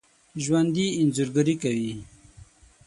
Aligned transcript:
ژوندي 0.43 0.85
انځورګري 0.99 1.55
کوي 1.63 1.93